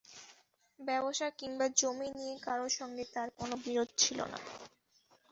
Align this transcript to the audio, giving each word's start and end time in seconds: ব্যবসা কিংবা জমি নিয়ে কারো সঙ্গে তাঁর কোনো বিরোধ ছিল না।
ব্যবসা 0.79 1.27
কিংবা 1.39 1.65
জমি 1.79 2.09
নিয়ে 2.17 2.35
কারো 2.41 2.67
সঙ্গে 2.77 3.03
তাঁর 3.13 3.29
কোনো 3.39 3.55
বিরোধ 3.65 3.89
ছিল 3.97 4.19
না। 4.31 4.39